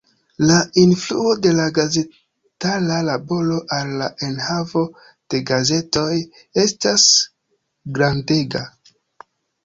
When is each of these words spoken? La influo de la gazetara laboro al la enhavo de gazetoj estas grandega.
La 0.49 0.55
influo 0.83 1.31
de 1.45 1.49
la 1.55 1.65
gazetara 1.73 2.95
laboro 3.07 3.57
al 3.75 3.91
la 3.99 4.07
enhavo 4.27 4.81
de 5.35 5.41
gazetoj 5.49 6.15
estas 6.63 7.05
grandega. 7.99 8.63